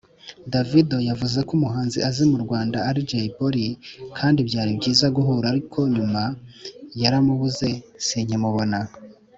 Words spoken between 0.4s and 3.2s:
Davido yavuze ko umuhanzi azi mu Rwanda ari